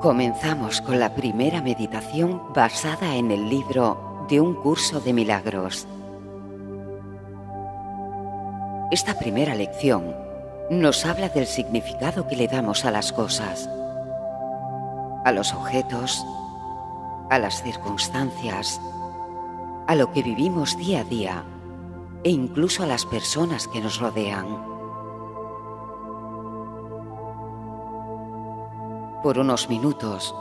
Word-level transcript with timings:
Comenzamos 0.00 0.80
con 0.80 0.98
la 0.98 1.14
primera 1.14 1.60
meditación 1.60 2.40
basada 2.54 3.16
en 3.16 3.30
el 3.30 3.50
libro 3.50 4.26
de 4.30 4.40
un 4.40 4.54
curso 4.54 4.98
de 4.98 5.12
milagros. 5.12 5.86
Esta 8.90 9.18
primera 9.18 9.54
lección 9.54 10.16
nos 10.70 11.04
habla 11.04 11.28
del 11.28 11.46
significado 11.46 12.26
que 12.26 12.36
le 12.36 12.48
damos 12.48 12.86
a 12.86 12.90
las 12.90 13.12
cosas, 13.12 13.68
a 15.26 15.32
los 15.32 15.52
objetos, 15.52 16.24
a 17.28 17.38
las 17.38 17.62
circunstancias, 17.62 18.80
a 19.86 19.94
lo 19.96 20.10
que 20.12 20.22
vivimos 20.22 20.78
día 20.78 21.00
a 21.00 21.04
día 21.04 21.44
e 22.24 22.30
incluso 22.30 22.84
a 22.84 22.86
las 22.86 23.04
personas 23.04 23.68
que 23.68 23.82
nos 23.82 24.00
rodean. 24.00 24.69
Por 29.22 29.38
unos 29.38 29.68
minutos 29.68 30.34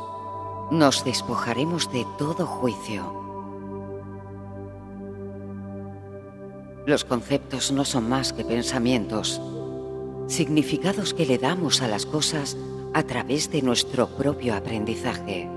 nos 0.71 1.03
despojaremos 1.03 1.91
de 1.91 2.05
todo 2.17 2.45
juicio. 2.45 3.13
Los 6.85 7.03
conceptos 7.03 7.73
no 7.73 7.83
son 7.83 8.07
más 8.07 8.31
que 8.31 8.45
pensamientos, 8.45 9.41
significados 10.27 11.13
que 11.13 11.25
le 11.25 11.37
damos 11.37 11.81
a 11.81 11.89
las 11.89 12.05
cosas 12.05 12.55
a 12.93 13.03
través 13.03 13.51
de 13.51 13.61
nuestro 13.61 14.07
propio 14.07 14.55
aprendizaje. 14.55 15.49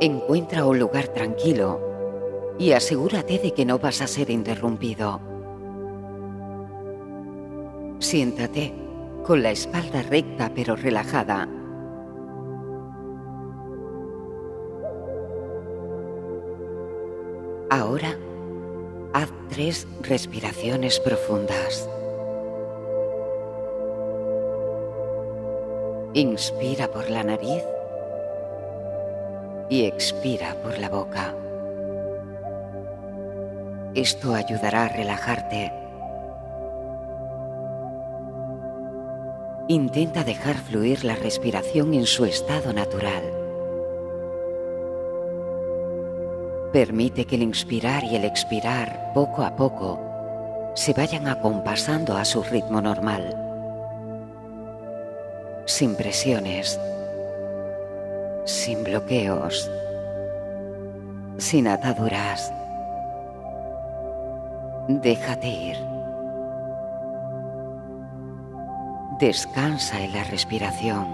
Encuentra 0.00 0.66
un 0.66 0.78
lugar 0.80 1.06
tranquilo 1.08 1.89
y 2.60 2.72
asegúrate 2.74 3.38
de 3.38 3.54
que 3.54 3.64
no 3.64 3.78
vas 3.78 4.02
a 4.02 4.06
ser 4.06 4.28
interrumpido. 4.28 5.18
Siéntate 8.00 8.74
con 9.24 9.42
la 9.42 9.50
espalda 9.50 10.02
recta 10.02 10.52
pero 10.54 10.76
relajada. 10.76 11.48
Ahora, 17.70 18.18
haz 19.14 19.32
tres 19.48 19.88
respiraciones 20.02 21.00
profundas. 21.00 21.88
Inspira 26.12 26.88
por 26.88 27.08
la 27.08 27.24
nariz 27.24 27.62
y 29.70 29.84
expira 29.84 30.60
por 30.62 30.78
la 30.78 30.90
boca. 30.90 31.34
Esto 33.94 34.34
ayudará 34.34 34.84
a 34.84 34.88
relajarte. 34.88 35.72
Intenta 39.68 40.24
dejar 40.24 40.56
fluir 40.56 41.04
la 41.04 41.14
respiración 41.14 41.94
en 41.94 42.06
su 42.06 42.24
estado 42.24 42.72
natural. 42.72 43.22
Permite 46.72 47.24
que 47.24 47.36
el 47.36 47.42
inspirar 47.42 48.04
y 48.04 48.16
el 48.16 48.24
expirar 48.24 49.12
poco 49.12 49.42
a 49.42 49.56
poco 49.56 50.00
se 50.74 50.92
vayan 50.92 51.28
acompasando 51.28 52.16
a 52.16 52.24
su 52.24 52.42
ritmo 52.42 52.80
normal, 52.80 53.36
sin 55.66 55.96
presiones 55.96 56.78
sin 58.44 58.82
bloqueos, 58.82 59.70
sin 61.38 61.68
ataduras. 61.68 62.52
Déjate 64.98 65.46
ir. 65.46 65.76
Descansa 69.20 70.00
en 70.00 70.12
la 70.12 70.24
respiración. 70.24 71.06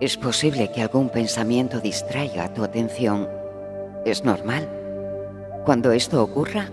Es 0.00 0.16
posible 0.16 0.70
que 0.72 0.80
algún 0.80 1.10
pensamiento 1.10 1.80
distraiga 1.80 2.48
tu 2.54 2.64
atención. 2.64 3.28
Es 4.06 4.24
normal. 4.24 4.66
Cuando 5.66 5.92
esto 5.92 6.22
ocurra, 6.22 6.70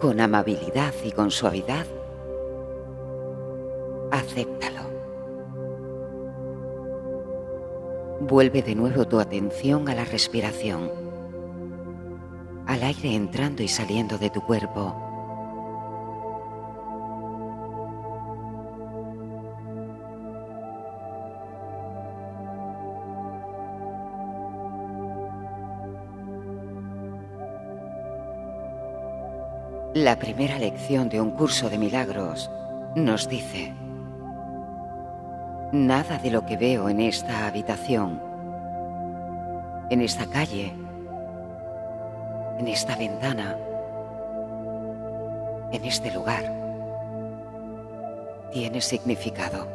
con 0.00 0.20
amabilidad 0.20 0.92
y 1.02 1.12
con 1.12 1.30
suavidad, 1.30 1.86
acéptalo. 4.10 4.71
Vuelve 8.28 8.62
de 8.62 8.76
nuevo 8.76 9.04
tu 9.04 9.18
atención 9.18 9.88
a 9.88 9.96
la 9.96 10.04
respiración, 10.04 10.88
al 12.68 12.84
aire 12.84 13.16
entrando 13.16 13.64
y 13.64 13.68
saliendo 13.68 14.16
de 14.16 14.30
tu 14.30 14.40
cuerpo. 14.42 14.94
La 29.94 30.16
primera 30.20 30.58
lección 30.60 31.08
de 31.08 31.20
un 31.20 31.32
curso 31.32 31.68
de 31.68 31.76
milagros 31.76 32.48
nos 32.94 33.28
dice, 33.28 33.74
nada 35.72 36.18
de 36.18 36.30
lo 36.30 36.44
que 36.44 36.58
veo 36.58 36.90
en 36.90 37.00
esta 37.00 37.46
habitación, 37.46 38.20
en 39.88 40.02
esta 40.02 40.26
calle, 40.26 40.74
en 42.58 42.68
esta 42.68 42.94
ventana, 42.94 43.56
en 45.72 45.84
este 45.84 46.12
lugar, 46.12 46.44
tiene 48.52 48.82
significado. 48.82 49.66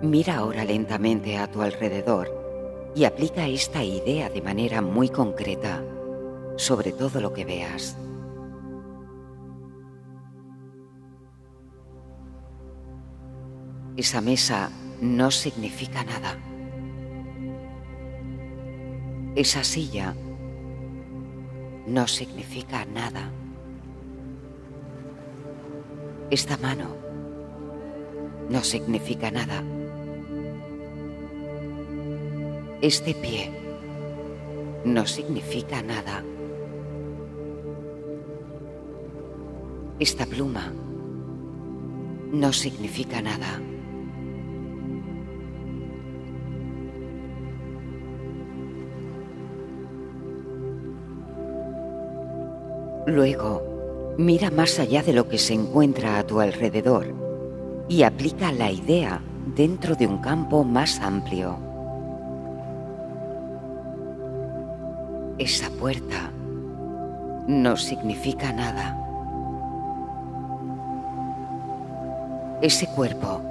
Mira 0.00 0.36
ahora 0.36 0.64
lentamente 0.64 1.36
a 1.38 1.48
tu 1.48 1.62
alrededor 1.62 2.92
y 2.94 3.04
aplica 3.04 3.46
esta 3.46 3.82
idea 3.82 4.30
de 4.30 4.40
manera 4.40 4.82
muy 4.82 5.08
concreta 5.08 5.82
sobre 6.54 6.92
todo 6.92 7.20
lo 7.20 7.32
que 7.32 7.44
veas. 7.44 7.96
Esa 13.96 14.20
mesa 14.20 14.70
no 15.00 15.30
significa 15.30 16.04
nada. 16.04 16.36
Esa 19.34 19.64
silla 19.64 20.14
no 21.86 22.06
significa 22.06 22.84
nada. 22.84 23.30
Esta 26.30 26.58
mano 26.58 26.94
no 28.50 28.62
significa 28.62 29.30
nada. 29.30 29.62
Este 32.82 33.14
pie 33.14 33.50
no 34.84 35.06
significa 35.06 35.80
nada. 35.82 36.22
Esta 39.98 40.26
pluma 40.26 40.70
no 42.32 42.52
significa 42.52 43.22
nada. 43.22 43.60
Luego, 53.06 54.14
mira 54.18 54.50
más 54.50 54.80
allá 54.80 55.02
de 55.02 55.12
lo 55.12 55.28
que 55.28 55.38
se 55.38 55.54
encuentra 55.54 56.18
a 56.18 56.26
tu 56.26 56.40
alrededor 56.40 57.14
y 57.88 58.02
aplica 58.02 58.50
la 58.50 58.72
idea 58.72 59.22
dentro 59.54 59.94
de 59.94 60.08
un 60.08 60.18
campo 60.18 60.64
más 60.64 61.00
amplio. 61.00 61.56
Esa 65.38 65.70
puerta 65.70 66.32
no 67.46 67.76
significa 67.76 68.52
nada. 68.52 69.05
Ese 72.62 72.86
cuerpo 72.86 73.42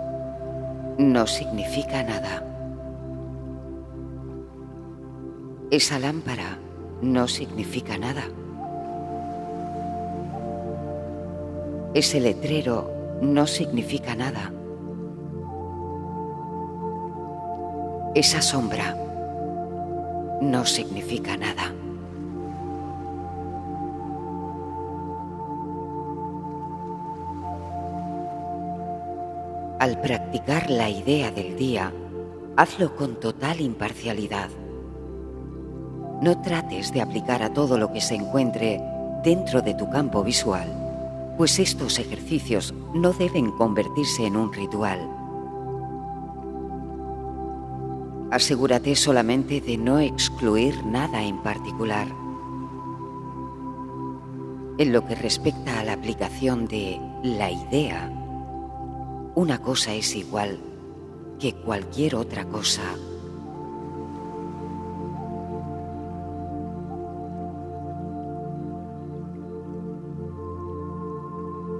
no 0.97 1.27
significa 1.27 2.01
nada. 2.01 2.43
Esa 5.69 5.99
lámpara 5.99 6.57
no 7.03 7.27
significa 7.27 7.99
nada. 7.99 8.23
Ese 11.93 12.19
letrero 12.19 12.89
no 13.21 13.45
significa 13.45 14.15
nada. 14.15 14.51
Esa 18.15 18.41
sombra 18.41 18.97
no 20.41 20.65
significa 20.65 21.37
nada. 21.37 21.71
Al 29.85 30.01
practicar 30.01 30.71
la 30.71 30.89
idea 30.89 31.29
del 31.29 31.55
día, 31.57 31.93
hazlo 32.57 32.95
con 32.95 33.19
total 33.19 33.61
imparcialidad. 33.61 34.49
No 36.23 36.41
trates 36.41 36.91
de 36.91 37.01
aplicar 37.01 37.43
a 37.43 37.53
todo 37.53 37.77
lo 37.77 37.93
que 37.93 38.01
se 38.01 38.15
encuentre 38.15 38.81
dentro 39.23 39.61
de 39.61 39.75
tu 39.75 39.87
campo 39.91 40.23
visual, 40.23 40.67
pues 41.37 41.59
estos 41.59 41.99
ejercicios 41.99 42.73
no 42.95 43.13
deben 43.13 43.51
convertirse 43.51 44.25
en 44.25 44.37
un 44.37 44.51
ritual. 44.51 45.07
Asegúrate 48.31 48.95
solamente 48.95 49.61
de 49.61 49.77
no 49.77 49.99
excluir 49.99 50.83
nada 50.83 51.21
en 51.21 51.37
particular. 51.43 52.07
En 54.79 54.91
lo 54.91 55.05
que 55.05 55.13
respecta 55.13 55.79
a 55.79 55.83
la 55.83 55.93
aplicación 55.93 56.65
de 56.65 56.99
la 57.21 57.51
idea, 57.51 58.24
una 59.35 59.61
cosa 59.61 59.93
es 59.93 60.15
igual 60.15 60.59
que 61.39 61.53
cualquier 61.53 62.15
otra 62.15 62.45
cosa. 62.45 62.83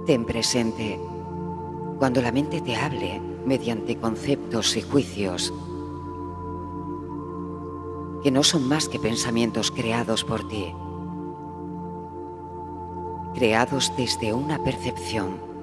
Ten 0.04 0.24
presente, 0.26 1.00
cuando 1.98 2.20
la 2.20 2.30
mente 2.30 2.60
te 2.60 2.76
hable 2.76 3.20
mediante 3.46 3.96
conceptos 3.96 4.76
y 4.76 4.82
juicios, 4.82 5.52
que 8.22 8.30
no 8.30 8.42
son 8.42 8.68
más 8.68 8.88
que 8.88 8.98
pensamientos 8.98 9.70
creados 9.70 10.24
por 10.24 10.46
ti, 10.46 10.74
creados 13.34 13.92
desde 13.96 14.34
una 14.34 14.62
percepción 14.62 15.55